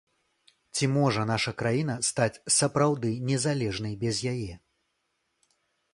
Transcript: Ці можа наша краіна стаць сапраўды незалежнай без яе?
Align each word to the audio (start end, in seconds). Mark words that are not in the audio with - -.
Ці 0.77 0.87
можа 0.93 1.25
наша 1.31 1.51
краіна 1.59 1.97
стаць 2.09 2.41
сапраўды 2.57 3.09
незалежнай 3.31 3.93
без 4.05 4.15
яе? 4.33 4.53